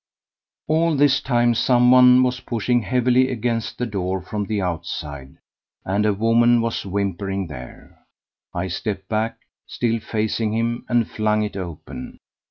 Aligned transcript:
All 0.67 0.95
this 0.95 1.21
time 1.21 1.53
some 1.53 1.91
one 1.91 2.23
was 2.23 2.39
pushing 2.39 2.81
heavily 2.81 3.29
against 3.29 3.77
the 3.77 3.85
door 3.85 4.19
from 4.19 4.45
the 4.45 4.59
outside, 4.59 5.37
and 5.85 6.07
a 6.07 6.11
woman 6.15 6.59
was 6.59 6.83
whimpering 6.83 7.45
there. 7.45 7.99
I 8.51 8.67
stepped 8.67 9.07
back, 9.09 9.37
still 9.67 9.99
facing 9.99 10.53
him, 10.55 10.85
and 10.89 11.07
flung 11.07 11.43
it 11.43 11.55
open. 11.55 12.17